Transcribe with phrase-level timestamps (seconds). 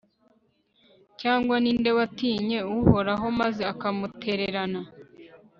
[1.19, 4.81] cyangwa ni nde watinye uhoraho maze akamutererana